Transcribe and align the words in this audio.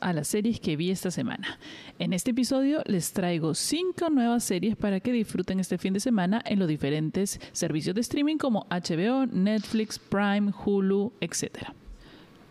a 0.00 0.12
las 0.12 0.28
series 0.28 0.60
que 0.60 0.76
vi 0.76 0.90
esta 0.90 1.10
semana. 1.10 1.58
En 1.98 2.12
este 2.12 2.32
episodio 2.32 2.82
les 2.86 3.12
traigo 3.12 3.54
5 3.54 4.10
nuevas 4.10 4.44
series 4.44 4.76
para 4.76 5.00
que 5.00 5.12
disfruten 5.12 5.60
este 5.60 5.78
fin 5.78 5.94
de 5.94 6.00
semana 6.00 6.42
en 6.44 6.58
los 6.58 6.68
diferentes 6.68 7.40
servicios 7.52 7.94
de 7.94 8.02
streaming 8.02 8.36
como 8.36 8.66
HBO, 8.70 9.26
Netflix, 9.26 9.98
Prime, 9.98 10.52
Hulu, 10.64 11.12
etc. 11.20 11.70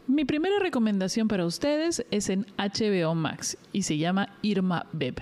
Mi 0.07 0.26
primera 0.26 0.59
recomendación 0.59 1.27
para 1.27 1.45
ustedes 1.45 2.04
es 2.09 2.30
en 2.30 2.48
HBO 2.57 3.13
Max 3.13 3.57
y 3.71 3.84
se 3.84 3.98
llama 3.98 4.36
Irma 4.41 4.88
Beb. 4.91 5.21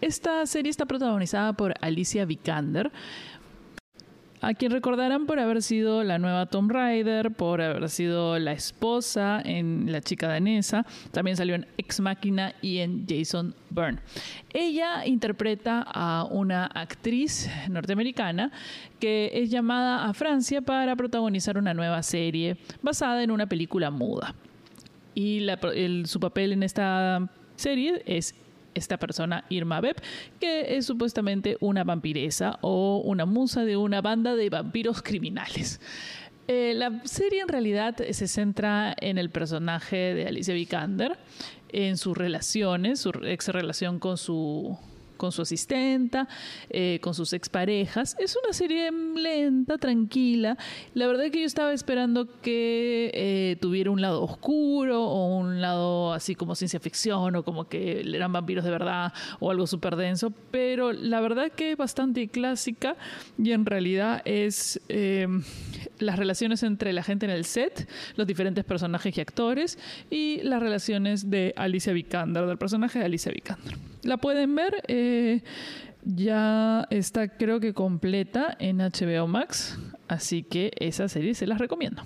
Esta 0.00 0.44
serie 0.46 0.68
está 0.68 0.84
protagonizada 0.84 1.52
por 1.52 1.74
Alicia 1.80 2.24
Vikander, 2.24 2.90
a 4.42 4.54
quien 4.54 4.72
recordarán 4.72 5.26
por 5.26 5.38
haber 5.38 5.62
sido 5.62 6.02
la 6.02 6.18
nueva 6.18 6.46
Tomb 6.46 6.70
Raider, 6.70 7.30
por 7.30 7.62
haber 7.62 7.88
sido 7.88 8.38
la 8.40 8.52
esposa 8.52 9.40
en 9.44 9.90
La 9.90 10.00
chica 10.00 10.26
danesa, 10.26 10.84
también 11.12 11.36
salió 11.36 11.54
en 11.54 11.66
Ex 11.78 12.00
Máquina 12.00 12.52
y 12.60 12.78
en 12.78 13.06
Jason 13.08 13.54
Byrne. 13.70 14.00
Ella 14.52 15.06
interpreta 15.06 15.86
a 15.86 16.26
una 16.28 16.66
actriz 16.66 17.48
norteamericana 17.70 18.50
que 18.98 19.30
es 19.32 19.48
llamada 19.48 20.06
a 20.06 20.12
Francia 20.12 20.60
para 20.60 20.96
protagonizar 20.96 21.56
una 21.56 21.72
nueva 21.72 22.02
serie 22.02 22.56
basada 22.82 23.22
en 23.22 23.30
una 23.30 23.46
película 23.46 23.90
muda. 23.92 24.34
Y 25.14 25.46
su 26.04 26.18
papel 26.18 26.52
en 26.52 26.64
esta 26.64 27.28
serie 27.54 28.02
es 28.06 28.34
esta 28.74 28.98
persona, 28.98 29.44
Irma 29.48 29.80
Beb, 29.80 29.96
que 30.40 30.76
es 30.76 30.86
supuestamente 30.86 31.56
una 31.60 31.84
vampiresa 31.84 32.58
o 32.60 33.02
una 33.04 33.26
musa 33.26 33.64
de 33.64 33.76
una 33.76 34.00
banda 34.00 34.36
de 34.36 34.50
vampiros 34.50 35.02
criminales. 35.02 35.80
Eh, 36.48 36.74
la 36.74 37.00
serie 37.04 37.42
en 37.42 37.48
realidad 37.48 37.96
se 38.10 38.26
centra 38.26 38.94
en 39.00 39.16
el 39.16 39.30
personaje 39.30 40.14
de 40.14 40.26
Alicia 40.26 40.54
Vikander, 40.54 41.18
en 41.70 41.96
sus 41.96 42.16
relaciones, 42.16 43.00
su 43.00 43.10
ex 43.24 43.48
relación 43.48 43.98
con 43.98 44.18
su 44.18 44.78
con 45.22 45.30
su 45.30 45.42
asistenta, 45.42 46.26
eh, 46.68 46.98
con 47.00 47.14
sus 47.14 47.32
exparejas. 47.32 48.16
Es 48.18 48.36
una 48.42 48.52
serie 48.52 48.90
lenta, 48.90 49.78
tranquila. 49.78 50.58
La 50.94 51.06
verdad 51.06 51.26
es 51.26 51.30
que 51.30 51.38
yo 51.38 51.46
estaba 51.46 51.72
esperando 51.72 52.26
que 52.40 53.12
eh, 53.14 53.56
tuviera 53.60 53.92
un 53.92 54.00
lado 54.00 54.20
oscuro 54.20 55.04
o 55.04 55.38
un 55.38 55.60
lado 55.60 56.12
así 56.12 56.34
como 56.34 56.56
ciencia 56.56 56.80
ficción 56.80 57.36
o 57.36 57.44
como 57.44 57.68
que 57.68 58.00
eran 58.00 58.32
vampiros 58.32 58.64
de 58.64 58.72
verdad 58.72 59.12
o 59.38 59.52
algo 59.52 59.68
súper 59.68 59.94
denso, 59.94 60.32
pero 60.50 60.92
la 60.92 61.20
verdad 61.20 61.52
que 61.52 61.70
es 61.70 61.76
bastante 61.76 62.26
clásica 62.26 62.96
y 63.38 63.52
en 63.52 63.64
realidad 63.64 64.22
es 64.24 64.80
eh, 64.88 65.28
las 66.00 66.18
relaciones 66.18 66.64
entre 66.64 66.92
la 66.92 67.04
gente 67.04 67.26
en 67.26 67.30
el 67.30 67.44
set, 67.44 67.88
los 68.16 68.26
diferentes 68.26 68.64
personajes 68.64 69.16
y 69.16 69.20
actores 69.20 69.78
y 70.10 70.40
las 70.42 70.60
relaciones 70.60 71.30
de 71.30 71.54
Alicia 71.56 71.92
Vikander, 71.92 72.44
del 72.44 72.58
personaje 72.58 72.98
de 72.98 73.04
Alicia 73.04 73.30
Vikander. 73.30 73.92
La 74.02 74.16
pueden 74.16 74.54
ver. 74.56 74.82
Eh, 74.88 75.11
ya 76.04 76.86
está 76.90 77.28
creo 77.36 77.60
que 77.60 77.74
completa 77.74 78.56
en 78.58 78.78
HBO 78.78 79.26
Max, 79.26 79.78
así 80.08 80.42
que 80.42 80.72
esa 80.78 81.08
serie 81.08 81.34
se 81.34 81.46
las 81.46 81.58
recomiendo. 81.58 82.02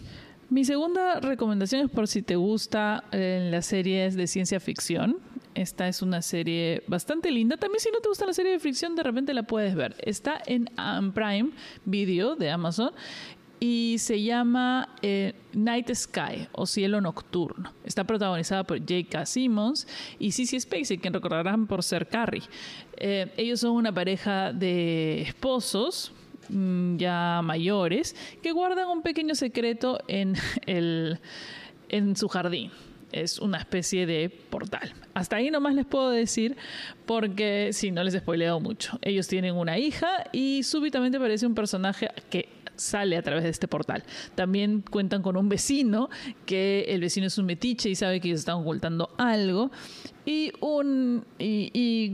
Mi 0.49 0.65
segunda 0.65 1.19
recomendación 1.19 1.87
es 1.87 1.91
por 1.91 2.07
si 2.07 2.23
te 2.23 2.37
gusta 2.37 3.03
eh, 3.11 3.49
las 3.51 3.67
series 3.67 4.15
de 4.15 4.29
ciencia 4.29 4.61
ficción. 4.61 5.19
Esta 5.57 5.89
es 5.89 6.03
una 6.03 6.23
serie 6.23 6.85
bastante 6.87 7.33
linda. 7.33 7.57
También 7.57 7.81
si 7.81 7.91
no 7.91 7.99
te 7.99 8.09
gusta 8.09 8.27
la 8.27 8.33
serie 8.33 8.53
de 8.53 8.61
ficción, 8.61 8.95
de 8.95 9.03
repente 9.03 9.35
la 9.35 9.43
puedes 9.43 9.75
ver. 9.75 9.97
Está 9.99 10.41
en 10.47 10.69
Prime 11.13 11.51
Video 11.85 12.37
de 12.37 12.51
Amazon 12.51 12.93
y 13.59 13.97
se 13.99 14.23
llama 14.23 14.89
eh, 15.03 15.35
Night 15.53 15.93
Sky 15.95 16.49
o 16.53 16.67
Cielo 16.67 17.01
Nocturno. 17.01 17.73
Está 17.85 18.05
protagonizada 18.05 18.65
por 18.65 18.79
J.K. 18.79 19.27
Simmons 19.27 19.87
y 20.19 20.33
Cissy 20.33 20.61
Spacey, 20.61 20.99
quien 20.99 21.15
recordarán 21.15 21.67
por 21.67 21.83
ser 21.83 22.07
Carrie. 22.07 22.43
Eh, 22.97 23.33
ellos 23.37 23.61
son 23.61 23.73
una 23.73 23.93
pareja 23.93 24.53
de 24.53 25.23
esposos 25.23 26.13
mm, 26.49 26.97
ya 26.97 27.41
mayores 27.43 28.15
que 28.43 28.53
guardan 28.53 28.89
un 28.89 29.03
pequeño 29.03 29.35
secreto 29.35 29.99
en, 30.09 30.35
el, 30.67 31.19
en 31.89 32.17
su 32.17 32.29
jardín 32.29 32.71
es 33.13 33.39
una 33.39 33.59
especie 33.59 34.05
de 34.05 34.29
portal. 34.29 34.93
Hasta 35.15 35.37
ahí 35.37 35.51
nomás 35.51 35.75
les 35.75 35.87
puedo 35.87 36.11
decir 36.11 36.57
porque 37.07 37.71
si 37.73 37.91
no 37.91 38.03
les 38.05 38.15
he 38.15 38.19
spoileado 38.19 38.61
mucho. 38.61 38.99
Ellos 39.01 39.29
tienen 39.29 39.55
una 39.55 39.79
hija 39.79 40.29
y 40.33 40.63
súbitamente 40.65 41.17
aparece 41.17 41.47
un 41.47 41.55
personaje 41.55 42.11
que 42.29 42.49
sale 42.77 43.17
a 43.17 43.23
través 43.23 43.45
de 43.45 43.51
este 43.51 43.69
portal. 43.69 44.05
También 44.35 44.83
cuentan 44.83 45.23
con 45.23 45.37
un 45.37 45.49
vecino, 45.49 46.09
que 46.45 46.87
el 46.89 47.01
vecino 47.01 47.27
es 47.27 47.39
un 47.39 47.47
metiche 47.47 47.89
y 47.89 47.95
sabe 47.95 48.21
que 48.21 48.29
ellos 48.29 48.41
están 48.41 48.57
ocultando 48.57 49.11
algo. 49.19 49.71
Y, 50.25 50.51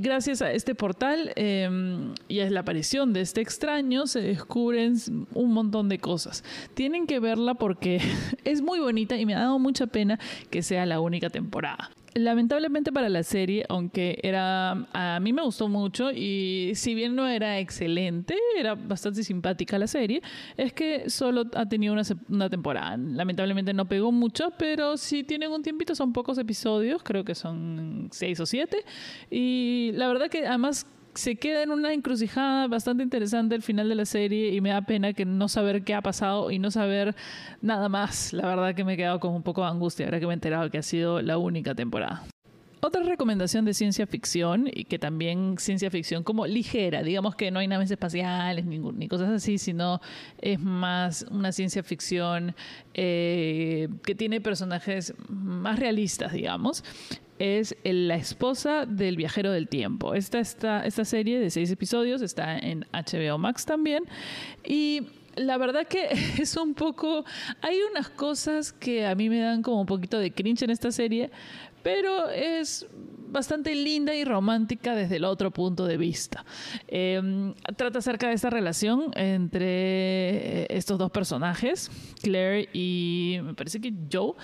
gracias 0.01 0.43
a 0.43 0.53
este 0.53 0.75
portal 0.75 1.33
em, 1.37 2.15
y 2.29 2.41
a 2.41 2.51
la 2.51 2.61
aparición 2.61 3.13
de 3.15 3.23
este 3.23 3.41
extraño 3.41 4.07
se 4.07 4.21
descubren 4.21 4.97
un 5.33 5.53
montón 5.53 5.89
de 5.89 5.99
cosas. 5.99 6.45
Tienen 6.75 7.07
que 7.07 7.21
verla 7.21 7.55
porque 7.55 8.01
es 8.45 8.61
muy 8.61 8.81
bonita 8.81 9.17
y 9.17 9.25
me 9.25 9.35
ha 9.35 9.41
dado 9.41 9.59
mucha 9.59 9.87
pena 9.87 10.19
que 10.51 10.63
sea 10.63 10.85
la 10.85 11.01
única 11.01 11.31
temporada 11.31 11.91
lamentablemente 12.15 12.93
para 12.93 13.09
la 13.09 13.23
serie, 13.23 13.65
aunque 13.69 14.19
era 14.23 14.87
a 14.93 15.21
mí 15.21 15.33
me 15.33 15.43
gustó 15.43 15.69
mucho 15.69 16.11
y 16.11 16.73
si 16.75 16.95
bien 16.95 17.15
no 17.15 17.27
era 17.27 17.59
excelente, 17.59 18.37
era 18.57 18.75
bastante 18.75 19.23
simpática 19.23 19.79
la 19.79 19.87
serie, 19.87 20.23
es 20.57 20.73
que 20.73 21.09
solo 21.09 21.45
ha 21.55 21.69
tenido 21.69 21.95
una, 21.95 22.51
temporada. 22.51 22.97
Lamentablemente 22.97 23.73
no 23.73 23.87
pegó 23.87 24.13
mucho, 24.13 24.53
pero 24.59 24.97
si 24.97 25.25
tienen 25.25 25.51
un 25.51 25.63
tiempito 25.63 25.95
son 25.95 26.13
pocos 26.13 26.39
episodios, 26.39 27.03
creo 27.03 27.25
que 27.25 27.35
son 27.35 28.09
seis 28.11 28.39
o 28.41 28.47
siete 28.47 28.85
y 29.31 29.91
la 29.95 30.09
verdad 30.09 30.29
que 30.29 30.47
además 30.47 30.87
se 31.15 31.37
queda 31.37 31.63
en 31.63 31.71
una 31.71 31.93
encrucijada 31.93 32.69
bastante 32.69 33.03
interesante 33.03 33.55
al 33.55 33.63
final 33.63 33.89
de 33.89 33.95
la 33.95 34.07
serie 34.07 34.55
y 34.55 34.61
me 34.61 34.71
da 34.71 34.83
pena 34.83 35.13
que 35.13 35.25
no 35.25 35.49
saber 35.49 35.85
qué 35.85 35.95
ha 35.95 36.03
pasado 36.03 36.51
y 36.51 36.59
no 36.59 36.71
saber 36.71 37.15
nada 37.61 37.89
más. 37.89 38.33
La 38.33 38.47
verdad 38.47 38.75
que 38.75 38.85
me 38.85 38.95
he 38.95 38.97
quedado 38.97 39.21
con 39.21 39.35
un 39.35 39.43
poco 39.43 39.63
de 39.63 39.69
angustia 39.69 40.07
ahora 40.07 40.21
que 40.21 40.27
me 40.27 40.33
he 40.33 40.35
enterado 40.35 40.71
que 40.71 40.79
ha 40.79 40.83
sido 40.83 41.21
la 41.21 41.39
única 41.39 41.75
temporada. 41.75 42.25
Otra 42.85 43.05
recomendación 43.05 43.65
de 43.65 43.75
ciencia 43.75 44.09
ficción, 44.09 44.67
y 44.67 44.87
que 44.87 44.99
también 44.99 45.55
ciencia 45.57 45.89
ficción 45.89 46.25
como 46.25 46.49
ligera, 46.49 47.05
digamos 47.05 47.37
que 47.37 47.53
no 47.53 47.61
hay 47.61 47.69
naves 47.69 47.93
espaciales 47.93 48.65
ni, 48.65 48.81
ni 48.81 49.07
cosas 49.07 49.29
así, 49.29 49.57
sino 49.57 50.01
es 50.41 50.59
más 50.59 51.25
una 51.31 51.53
ciencia 51.53 51.85
ficción 51.85 52.57
eh, 52.95 53.89
que 54.03 54.17
tiene 54.17 54.41
personajes 54.41 55.15
más 55.29 55.79
realistas, 55.79 56.33
digamos, 56.33 56.83
es 57.43 57.75
la 57.83 58.15
esposa 58.15 58.87
del 58.87 59.17
viajero 59.17 59.51
del 59.51 59.67
tiempo. 59.67 60.15
Esta, 60.15 60.39
esta, 60.39 60.87
esta 60.87 61.05
serie 61.05 61.41
de 61.41 61.51
seis 61.51 61.73
episodios 61.73 62.23
está 62.23 62.57
en 62.57 62.87
HBO 62.93 63.37
Max 63.37 63.67
también. 63.67 64.05
Y 64.65 65.09
la 65.35 65.59
verdad 65.59 65.89
que 65.89 66.07
es 66.39 66.57
un 66.57 66.75
poco... 66.75 67.25
Hay 67.61 67.81
unas 67.91 68.09
cosas 68.11 68.73
que 68.73 69.07
a 69.07 69.17
mí 69.17 69.29
me 69.29 69.41
dan 69.41 69.63
como 69.63 69.81
un 69.81 69.87
poquito 69.87 70.21
de 70.21 70.33
cringe 70.33 70.63
en 70.63 70.71
esta 70.71 70.93
serie, 70.93 71.33
pero 71.83 72.29
es 72.31 72.87
bastante 73.33 73.75
linda 73.75 74.15
y 74.15 74.25
romántica 74.25 74.95
desde 74.95 75.17
el 75.17 75.25
otro 75.25 75.51
punto 75.51 75.87
de 75.87 75.97
vista. 75.97 76.45
Em, 76.87 77.55
trata 77.77 77.99
acerca 77.99 78.29
de 78.29 78.35
esta 78.35 78.51
relación 78.51 79.11
entre 79.15 79.65
eh, 79.65 80.67
estos 80.71 80.99
dos 80.99 81.11
personajes, 81.11 81.91
Claire 82.23 82.69
y 82.73 83.39
me 83.43 83.55
parece 83.55 83.81
que 83.81 83.93
Joe, 84.13 84.35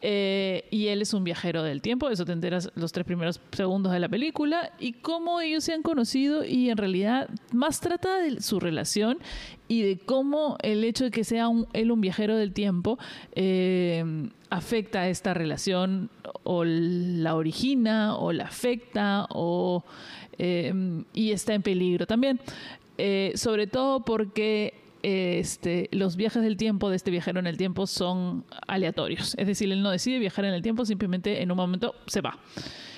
eh, 0.00 0.64
y 0.70 0.86
él 0.88 1.02
es 1.02 1.12
un 1.12 1.24
viajero 1.24 1.62
del 1.62 1.82
tiempo, 1.82 2.08
eso 2.08 2.24
te 2.24 2.32
enteras 2.32 2.70
los 2.74 2.92
tres 2.92 3.04
primeros 3.04 3.40
segundos 3.52 3.92
de 3.92 4.00
la 4.00 4.08
película, 4.08 4.72
y 4.78 4.94
cómo 4.94 5.40
ellos 5.40 5.64
se 5.64 5.74
han 5.74 5.82
conocido 5.82 6.44
y 6.44 6.70
en 6.70 6.76
realidad 6.78 7.28
más 7.52 7.80
trata 7.80 8.18
de 8.18 8.40
su 8.40 8.60
relación 8.60 9.18
y 9.68 9.82
de 9.82 9.98
cómo 9.98 10.56
el 10.62 10.82
hecho 10.82 11.04
de 11.04 11.10
que 11.10 11.24
sea 11.24 11.48
él 11.74 11.90
un 11.92 12.00
viajero 12.00 12.36
del 12.36 12.52
tiempo 12.52 12.98
eh, 13.32 14.02
afecta 14.50 15.08
esta 15.08 15.34
relación 15.34 16.10
o 16.42 16.64
la 16.64 17.34
origina 17.34 18.16
o 18.16 18.32
la 18.32 18.44
afecta 18.44 19.26
o, 19.30 19.84
eh, 20.38 20.72
y 21.12 21.32
está 21.32 21.54
en 21.54 21.62
peligro 21.62 22.06
también. 22.06 22.40
Eh, 22.96 23.32
sobre 23.36 23.68
todo 23.68 24.04
porque 24.04 24.74
este, 25.02 25.88
los 25.92 26.16
viajes 26.16 26.42
del 26.42 26.56
tiempo 26.56 26.90
de 26.90 26.96
este 26.96 27.10
viajero 27.10 27.38
en 27.38 27.46
el 27.46 27.56
tiempo 27.56 27.86
son 27.86 28.44
aleatorios. 28.66 29.34
Es 29.38 29.46
decir, 29.46 29.70
él 29.70 29.82
no 29.82 29.90
decide 29.90 30.18
viajar 30.18 30.44
en 30.44 30.54
el 30.54 30.62
tiempo, 30.62 30.84
simplemente 30.84 31.42
en 31.42 31.50
un 31.50 31.56
momento 31.56 31.94
se 32.06 32.20
va. 32.20 32.38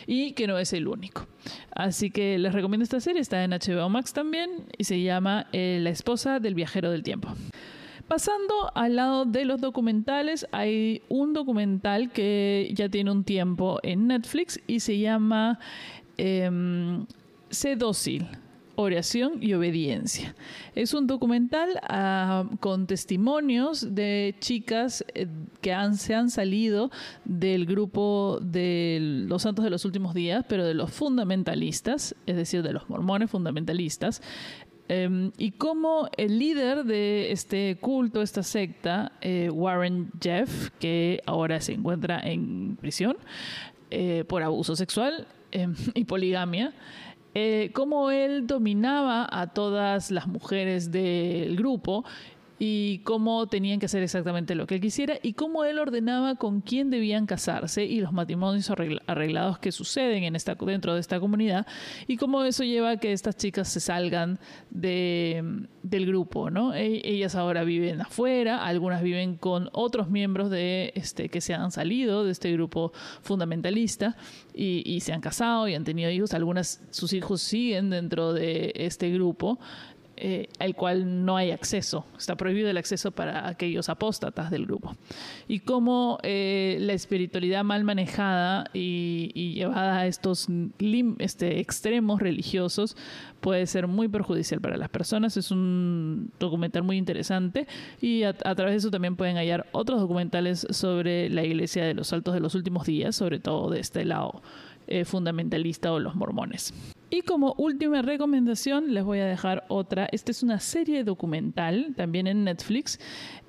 Y 0.06 0.32
que 0.32 0.46
no 0.46 0.58
es 0.58 0.72
el 0.72 0.88
único. 0.88 1.26
Así 1.72 2.10
que 2.10 2.38
les 2.38 2.52
recomiendo 2.52 2.84
esta 2.84 3.00
serie, 3.00 3.20
está 3.20 3.44
en 3.44 3.50
HBO 3.50 3.88
Max 3.88 4.12
también 4.12 4.50
y 4.76 4.84
se 4.84 5.00
llama 5.02 5.46
eh, 5.52 5.78
La 5.80 5.90
esposa 5.90 6.40
del 6.40 6.54
viajero 6.54 6.90
del 6.90 7.02
tiempo. 7.02 7.28
Pasando 8.08 8.72
al 8.74 8.96
lado 8.96 9.24
de 9.24 9.44
los 9.44 9.60
documentales, 9.60 10.46
hay 10.50 11.02
un 11.08 11.32
documental 11.32 12.10
que 12.10 12.68
ya 12.74 12.88
tiene 12.88 13.12
un 13.12 13.22
tiempo 13.22 13.78
en 13.84 14.08
Netflix 14.08 14.58
y 14.66 14.80
se 14.80 14.98
llama 14.98 15.60
eh, 16.18 16.50
Sé 17.50 17.76
dócil 17.76 18.26
Oración 18.80 19.42
y 19.42 19.52
Obediencia. 19.52 20.34
Es 20.74 20.94
un 20.94 21.06
documental 21.06 21.78
ah, 21.82 22.44
con 22.60 22.86
testimonios 22.86 23.94
de 23.94 24.34
chicas 24.40 25.04
eh, 25.14 25.26
que 25.60 25.76
se 25.96 26.14
han 26.14 26.30
salido 26.30 26.90
del 27.26 27.66
grupo 27.66 28.38
de 28.40 28.98
los 29.28 29.42
santos 29.42 29.64
de 29.64 29.70
los 29.70 29.84
últimos 29.84 30.14
días, 30.14 30.46
pero 30.48 30.64
de 30.64 30.72
los 30.72 30.90
fundamentalistas, 30.90 32.16
es 32.24 32.36
decir, 32.36 32.62
de 32.62 32.72
los 32.72 32.88
mormones 32.88 33.30
fundamentalistas, 33.30 34.22
em, 34.88 35.30
y 35.36 35.50
cómo 35.50 36.08
el 36.16 36.38
líder 36.38 36.84
de 36.84 37.32
este 37.32 37.76
culto, 37.80 38.22
esta 38.22 38.42
secta, 38.42 39.12
eh, 39.20 39.50
Warren 39.52 40.10
Jeff, 40.20 40.70
que 40.78 41.20
ahora 41.26 41.60
se 41.60 41.74
encuentra 41.74 42.18
en 42.20 42.76
prisión 42.80 43.18
eh, 43.90 44.24
por 44.26 44.42
abuso 44.42 44.74
sexual 44.74 45.26
em, 45.52 45.74
y 45.94 46.04
poligamia, 46.04 46.72
eh, 47.34 47.70
cómo 47.72 48.10
él 48.10 48.46
dominaba 48.46 49.28
a 49.30 49.48
todas 49.48 50.10
las 50.10 50.26
mujeres 50.26 50.90
del 50.90 51.56
grupo 51.56 52.04
y 52.62 52.98
cómo 53.04 53.46
tenían 53.46 53.80
que 53.80 53.86
hacer 53.86 54.02
exactamente 54.02 54.54
lo 54.54 54.66
que 54.66 54.74
él 54.74 54.82
quisiera 54.82 55.14
y 55.22 55.32
cómo 55.32 55.64
él 55.64 55.78
ordenaba 55.78 56.34
con 56.34 56.60
quién 56.60 56.90
debían 56.90 57.24
casarse 57.24 57.86
y 57.86 58.02
los 58.02 58.12
matrimonios 58.12 58.70
arreglados 59.06 59.58
que 59.58 59.72
suceden 59.72 60.24
en 60.24 60.36
esta, 60.36 60.56
dentro 60.56 60.92
de 60.92 61.00
esta 61.00 61.18
comunidad 61.18 61.66
y 62.06 62.18
cómo 62.18 62.44
eso 62.44 62.62
lleva 62.62 62.90
a 62.90 62.96
que 62.98 63.14
estas 63.14 63.38
chicas 63.38 63.66
se 63.66 63.80
salgan 63.80 64.38
de, 64.68 65.42
del 65.82 66.04
grupo, 66.04 66.50
¿no? 66.50 66.74
E, 66.74 67.00
ellas 67.02 67.34
ahora 67.34 67.64
viven 67.64 68.02
afuera, 68.02 68.62
algunas 68.62 69.02
viven 69.02 69.36
con 69.36 69.70
otros 69.72 70.10
miembros 70.10 70.50
de 70.50 70.92
este 70.94 71.30
que 71.30 71.40
se 71.40 71.54
han 71.54 71.72
salido 71.72 72.24
de 72.24 72.32
este 72.32 72.52
grupo 72.52 72.92
fundamentalista 73.22 74.18
y, 74.52 74.82
y 74.84 75.00
se 75.00 75.14
han 75.14 75.22
casado 75.22 75.66
y 75.66 75.74
han 75.74 75.84
tenido 75.84 76.10
hijos, 76.10 76.34
algunas 76.34 76.82
sus 76.90 77.14
hijos 77.14 77.40
siguen 77.40 77.88
dentro 77.88 78.34
de 78.34 78.74
este 78.74 79.08
grupo 79.08 79.58
eh, 80.22 80.48
al 80.58 80.74
cual 80.74 81.24
no 81.24 81.38
hay 81.38 81.50
acceso. 81.50 82.04
Está 82.18 82.36
prohibido 82.36 82.68
el 82.68 82.76
acceso 82.76 83.10
para 83.10 83.48
aquellos 83.48 83.88
apóstatas 83.88 84.50
del 84.50 84.66
grupo. 84.66 84.94
Y 85.48 85.60
cómo 85.60 86.18
eh, 86.22 86.76
la 86.80 86.92
espiritualidad 86.92 87.64
mal 87.64 87.84
manejada 87.84 88.66
y, 88.74 89.54
llevada 89.54 90.00
a 90.00 90.06
estos 90.06 90.48
este, 91.18 91.60
extremos 91.60 92.20
religiosos 92.20 92.98
puede 93.40 93.66
ser 93.66 93.86
muy 93.86 94.08
perjudicial 94.08 94.60
para 94.60 94.76
las 94.76 94.90
personas. 94.90 95.38
Es 95.38 95.50
un 95.50 96.30
documental 96.38 96.82
muy 96.82 96.98
interesante 96.98 97.66
y 98.02 98.24
a, 98.24 98.34
través 98.34 98.72
de 98.72 98.76
eso 98.76 98.90
también 98.90 99.16
pueden 99.16 99.36
hallar 99.36 99.68
otros 99.72 100.00
documentales 100.00 100.66
sobre 100.68 101.30
la 101.30 101.44
iglesia 101.44 101.86
de 101.86 101.94
los 101.94 102.08
saltos 102.08 102.34
de 102.34 102.40
los 102.40 102.54
últimos 102.54 102.86
días, 102.86 103.16
sobre 103.16 103.38
todo 103.38 103.70
de 103.70 103.80
este 103.80 104.04
lado 104.04 104.42
eh, 104.86 105.06
fundamentalista 105.06 105.90
o 105.92 105.98
los 105.98 106.14
mormones. 106.14 106.74
Y 107.10 107.22
como 107.22 107.54
última 107.58 108.02
recomendación 108.02 108.94
les 108.94 109.02
voy 109.02 109.18
a 109.18 109.26
dejar 109.26 109.64
otra. 109.68 110.08
Esta 110.12 110.30
es 110.30 110.44
una 110.44 110.60
serie 110.60 111.02
documental 111.02 111.92
también 111.96 112.28
en 112.28 112.44
Netflix 112.44 113.00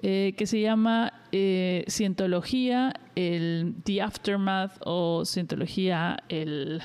eh, 0.01 0.33
que 0.35 0.47
se 0.47 0.59
llama 0.61 1.13
eh, 1.31 1.85
Cientología, 1.87 2.93
el 3.15 3.75
The 3.83 4.01
Aftermath 4.01 4.79
o 4.83 5.25
Cientología, 5.25 6.17
el 6.27 6.81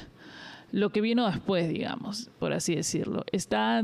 lo 0.72 0.90
que 0.90 1.00
vino 1.00 1.26
después, 1.26 1.68
digamos, 1.70 2.28
por 2.38 2.52
así 2.52 2.74
decirlo. 2.74 3.24
Está 3.32 3.82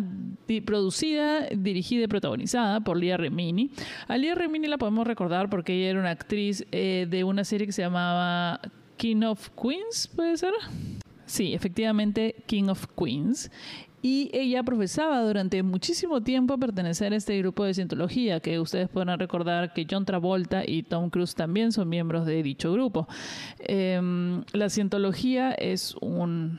producida, 0.66 1.46
dirigida 1.48 2.04
y 2.04 2.08
protagonizada 2.08 2.80
por 2.80 2.98
Lia 2.98 3.16
Remini. 3.16 3.70
A 4.08 4.18
Lia 4.18 4.34
Remini 4.34 4.66
la 4.66 4.76
podemos 4.76 5.06
recordar 5.06 5.48
porque 5.48 5.72
ella 5.74 5.90
era 5.90 6.00
una 6.00 6.10
actriz 6.10 6.66
eh, 6.72 7.06
de 7.08 7.24
una 7.24 7.44
serie 7.44 7.66
que 7.66 7.72
se 7.72 7.80
llamaba 7.80 8.60
King 8.98 9.22
of 9.22 9.48
Queens, 9.50 10.10
¿puede 10.14 10.36
ser? 10.36 10.52
Sí, 11.32 11.54
efectivamente, 11.54 12.44
King 12.44 12.64
of 12.68 12.88
Queens. 12.94 13.50
Y 14.02 14.28
ella 14.34 14.62
profesaba 14.62 15.22
durante 15.22 15.62
muchísimo 15.62 16.22
tiempo 16.22 16.58
pertenecer 16.58 17.14
a 17.14 17.16
este 17.16 17.38
grupo 17.38 17.64
de 17.64 17.72
cientología, 17.72 18.40
que 18.40 18.60
ustedes 18.60 18.90
podrán 18.90 19.18
recordar 19.18 19.72
que 19.72 19.86
John 19.90 20.04
Travolta 20.04 20.62
y 20.66 20.82
Tom 20.82 21.08
Cruise 21.08 21.34
también 21.34 21.72
son 21.72 21.88
miembros 21.88 22.26
de 22.26 22.42
dicho 22.42 22.70
grupo. 22.70 23.08
Em, 23.60 24.44
la 24.52 24.68
cientología 24.68 25.52
es 25.52 25.94
un 26.02 26.58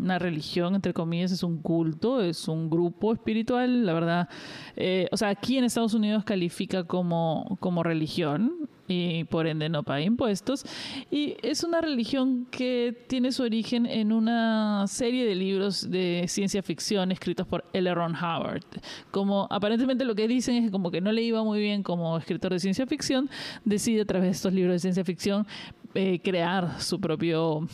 una 0.00 0.18
religión, 0.18 0.74
entre 0.74 0.94
comillas, 0.94 1.32
es 1.32 1.42
un 1.42 1.58
culto, 1.60 2.22
es 2.22 2.48
un 2.48 2.70
grupo 2.70 3.12
espiritual, 3.12 3.84
la 3.84 3.92
verdad. 3.92 4.28
Eh, 4.76 5.08
o 5.10 5.16
sea, 5.16 5.28
aquí 5.28 5.58
en 5.58 5.64
Estados 5.64 5.92
Unidos 5.92 6.24
califica 6.24 6.84
como, 6.84 7.58
como 7.60 7.82
religión 7.82 8.67
y 8.88 9.24
por 9.24 9.46
ende 9.46 9.68
no 9.68 9.82
paga 9.82 10.00
impuestos. 10.00 10.64
Y 11.10 11.36
es 11.42 11.62
una 11.62 11.80
religión 11.80 12.46
que 12.50 13.04
tiene 13.06 13.30
su 13.30 13.42
origen 13.42 13.86
en 13.86 14.12
una 14.12 14.86
serie 14.88 15.26
de 15.26 15.34
libros 15.34 15.90
de 15.90 16.24
ciencia 16.26 16.62
ficción 16.62 17.12
escritos 17.12 17.46
por 17.46 17.64
L. 17.72 17.94
Ron 17.94 18.16
Howard. 18.16 18.64
Como 19.10 19.46
aparentemente 19.50 20.04
lo 20.04 20.14
que 20.14 20.26
dicen 20.26 20.56
es 20.56 20.64
que 20.64 20.70
como 20.70 20.90
que 20.90 21.00
no 21.00 21.12
le 21.12 21.22
iba 21.22 21.44
muy 21.44 21.60
bien 21.60 21.82
como 21.82 22.18
escritor 22.18 22.52
de 22.52 22.58
ciencia 22.58 22.86
ficción, 22.86 23.30
decide 23.64 24.00
a 24.00 24.04
través 24.04 24.26
de 24.26 24.32
estos 24.32 24.52
libros 24.52 24.72
de 24.72 24.78
ciencia 24.80 25.04
ficción 25.04 25.46
eh, 25.94 26.20
crear 26.22 26.80
su 26.80 27.00
propio 27.00 27.68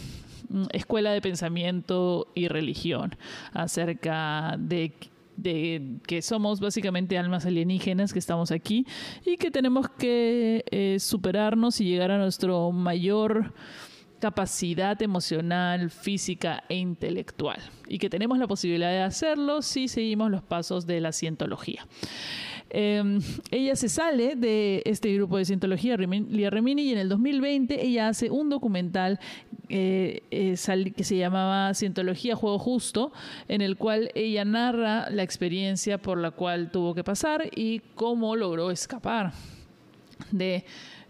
Mm, 0.49 0.65
escuela 0.73 1.11
de 1.13 1.21
pensamiento 1.21 2.29
y 2.35 2.49
religión 2.49 3.17
acerca 3.53 4.57
de 4.59 4.93
que 5.43 6.23
somos 6.23 6.61
básicamente 6.61 7.19
almas 7.19 7.47
alienígenas 7.47 8.13
que 8.13 8.19
estamos 8.19 8.51
aquí 8.51 8.87
y 9.25 9.37
que 9.37 9.51
tenemos 9.51 9.89
que 9.91 10.65
eh, 10.71 10.99
superarnos 11.01 11.81
y 11.81 11.85
llegar 11.85 12.11
a 12.11 12.19
nuestro 12.19 12.73
mayor 12.73 13.53
capacidad 14.21 15.01
emocional, 15.03 15.91
física 15.91 16.65
e 16.69 16.77
intelectual 16.77 17.61
y 17.89 17.99
que 17.99 18.09
tenemos 18.11 18.39
la 18.39 18.47
posibilidad 18.47 18.91
de 18.91 19.03
hacerlo 19.03 19.63
si 19.63 19.89
seguimos 19.89 20.31
los 20.31 20.43
pasos 20.43 20.87
de 20.87 21.01
la 21.01 21.13
cientología. 21.13 21.87
Em, 22.77 23.21
ella 23.53 23.77
se 23.77 23.89
sale 23.89 24.35
de 24.35 24.83
este 24.85 25.15
grupo 25.15 25.39
de 25.39 25.45
cientología, 25.45 25.97
Lia 25.97 26.51
Remini, 26.51 26.83
y 26.83 26.93
en 26.93 26.99
el 26.99 27.09
2020 27.09 27.87
ella 27.87 28.09
hace 28.09 28.31
un 28.31 28.51
documental 28.51 29.21
eh, 29.69 30.23
eh, 30.33 30.93
que 30.97 31.05
se 31.05 31.17
llamaba 31.17 31.73
Cientología 31.75 32.35
Juego 32.35 32.59
Justo, 32.59 33.13
en 33.47 33.61
el 33.61 33.77
cual 33.77 34.11
ella 34.17 34.45
narra 34.45 35.09
la 35.11 35.23
experiencia 35.23 35.99
por 35.99 36.19
la 36.19 36.33
cual 36.33 36.73
tuvo 36.73 36.95
que 36.95 37.05
pasar 37.05 37.49
y 37.55 37.81
cómo 37.95 38.35
logró 38.35 38.73
escapar 38.73 39.33
de 40.33 40.65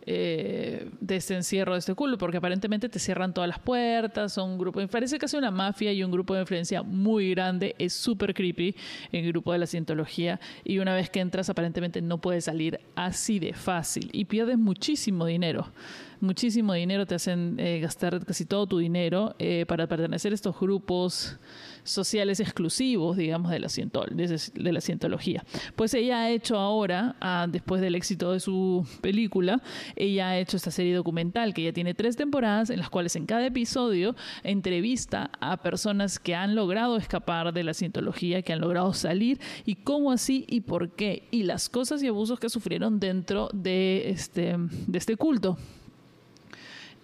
eh, 0.07 0.91
de 1.01 1.17
este 1.17 1.35
encierro, 1.35 1.73
de 1.73 1.79
este 1.79 1.95
culto, 1.95 2.19
porque 2.19 2.37
aparentemente 2.37 2.89
te 2.89 2.99
cierran 2.99 3.33
todas 3.33 3.49
las 3.49 3.59
puertas, 3.59 4.33
son 4.33 4.51
un 4.51 4.59
grupo, 4.59 4.87
parece 4.89 5.19
casi 5.19 5.37
una 5.37 5.51
mafia 5.51 5.93
y 5.93 6.05
un 6.05 6.11
grupo 6.11 6.35
de 6.35 6.41
influencia 6.41 6.83
muy 6.83 7.31
grande, 7.31 7.75
es 7.79 7.95
súper 7.95 8.35
creepy 8.35 8.75
el 9.13 9.27
grupo 9.29 9.53
de 9.53 9.59
la 9.59 9.67
cientología 9.67 10.41
y 10.65 10.79
una 10.79 10.95
vez 10.95 11.11
que 11.11 11.21
entras 11.21 11.49
aparentemente 11.49 12.03
no 12.03 12.19
puedes 12.19 12.45
salir 12.45 12.81
así 12.95 13.39
de 13.39 13.53
fácil 13.53 14.11
y 14.13 14.27
pierdes 14.27 14.59
muchísimo 14.59 15.27
dinero 15.27 15.73
muchísimo 16.21 16.73
dinero, 16.73 17.07
te 17.07 17.15
hacen 17.15 17.57
eh, 17.59 17.81
gastar 17.81 18.25
casi 18.25 18.45
todo 18.45 18.67
tu 18.67 18.79
dinero 18.79 19.35
eh, 19.39 19.65
para 19.67 19.87
pertenecer 19.87 20.33
a 20.33 20.35
estos 20.35 20.59
grupos 20.59 21.39
sociales 21.85 22.41
exclusivos, 22.41 23.17
digamos, 23.17 23.51
de 23.51 23.61
la, 23.61 23.69
de 23.69 24.73
la 24.73 24.81
cientología. 24.81 25.45
Pues 25.77 25.95
ella 25.95 26.21
ha 26.21 26.31
hecho 26.31 26.57
ahora, 26.59 27.17
ah, 27.21 27.47
después 27.49 27.81
del 27.81 27.95
éxito 27.95 28.33
de 28.33 28.41
su 28.41 28.87
película, 29.01 29.63
ella 29.95 30.31
ha 30.31 30.39
hecho 30.39 30.57
esta 30.57 30.71
serie 30.71 30.95
documental 30.95 31.55
que 31.55 31.63
ya 31.63 31.73
tiene 31.73 31.95
tres 31.95 32.17
temporadas 32.17 32.71
en 32.71 32.79
las 32.79 32.91
cuales 32.91 33.15
en 33.17 33.27
cada 33.27 33.47
episodio 33.47 34.17
entrevista 34.43 35.31
a 35.41 35.59
personas 35.59 36.19
que 36.19 36.35
han 36.35 36.55
logrado 36.55 36.97
escapar 36.97 37.53
de 37.53 37.65
la 37.65 37.75
cientología, 37.75 38.43
que 38.43 38.53
han 38.53 38.61
logrado 38.61 38.93
salir 38.95 39.39
y 39.67 39.77
cómo 39.77 40.11
así 40.11 40.47
y 40.49 40.63
por 40.63 40.93
qué 40.93 41.29
y 41.31 41.43
las 41.43 41.69
cosas 41.69 42.03
y 42.03 42.07
abusos 42.07 42.41
que 42.41 42.49
sufrieron 42.49 42.99
dentro 42.99 43.49
de 43.53 44.11
este, 44.11 44.57
de 44.59 44.99
este 44.99 45.17
culto. 45.17 45.59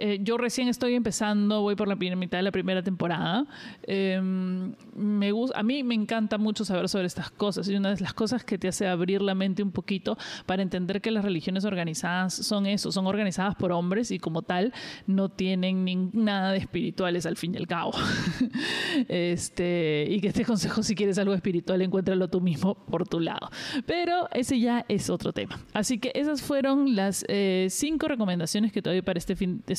Eh, 0.02 0.19
yo 0.23 0.38
recién 0.38 0.69
estoy 0.69 0.95
empezando, 0.95 1.61
voy 1.61 1.76
por 1.76 1.87
la 1.87 1.95
mitad 1.95 2.38
de 2.38 2.42
la 2.42 2.50
primera 2.50 2.83
temporada. 2.83 3.47
Em, 3.83 4.75
me 4.97 5.30
a 5.54 5.62
mí 5.62 5.85
me 5.85 5.95
encanta 5.95 6.38
mucho 6.38 6.64
saber 6.64 6.88
sobre 6.88 7.07
estas 7.07 7.30
cosas 7.30 7.69
y 7.69 7.75
una 7.75 7.95
de 7.95 8.00
las 8.00 8.14
cosas 8.14 8.42
que 8.42 8.57
te 8.57 8.69
hace 8.69 8.88
abrir 8.88 9.21
la 9.21 9.35
mente 9.35 9.62
un 9.62 9.73
poquito 9.73 10.16
para 10.47 10.62
entender 10.62 11.02
que 11.02 11.11
las 11.11 11.23
religiones 11.23 11.66
organizadas 11.66 12.35
son 12.35 12.64
eso, 12.64 12.90
son 12.90 13.07
organizadas 13.07 13.54
por 13.57 13.73
hombres 13.73 14.11
y 14.11 14.19
como 14.19 14.40
tal 14.40 14.73
no 15.07 15.28
tienen 15.28 16.11
nada 16.14 16.52
de 16.52 16.59
espirituales 16.59 17.26
al 17.26 17.37
fin 17.37 17.54
y 17.54 17.59
al 17.59 17.66
cabo. 17.66 17.92
este, 19.09 20.07
y 20.09 20.21
que 20.23 20.28
este 20.28 20.47
consejo, 20.47 20.83
si 20.83 20.95
quieres 20.95 21.19
algo 21.19 21.35
espiritual, 21.35 21.83
encuéntralo 21.83 22.28
tú 22.28 22.40
mismo 22.40 22.75
por 22.87 23.07
tu 23.07 23.21
lado. 23.21 23.50
Pero 23.85 24.28
ese 24.33 24.59
ya 24.59 24.87
es 24.88 25.11
otro 25.11 25.35
tema. 25.35 25.61
Así 25.75 25.99
que 25.99 26.11
esas 26.14 26.40
fueron 26.40 26.97
las 26.97 27.23
eh, 27.28 27.66
cinco 27.69 28.09
recomendaciones 28.09 28.73
que 28.73 28.80
te 28.80 28.88
doy 28.88 29.02
para 29.02 29.19
este 29.19 29.37
fin 29.37 29.62
de 29.66 29.76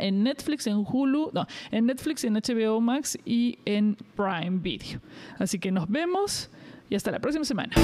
en 0.00 0.22
Netflix, 0.22 0.66
en 0.66 0.84
Hulu, 0.86 1.30
no, 1.32 1.46
en 1.70 1.86
Netflix, 1.86 2.24
en 2.24 2.34
HBO 2.34 2.80
Max 2.80 3.18
y 3.24 3.58
en 3.64 3.96
Prime 4.16 4.58
Video. 4.60 5.00
Así 5.38 5.58
que 5.58 5.70
nos 5.70 5.88
vemos 5.88 6.50
y 6.90 6.94
hasta 6.94 7.10
la 7.10 7.20
próxima 7.20 7.44
semana. 7.44 7.74